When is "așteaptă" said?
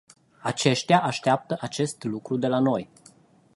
1.03-1.57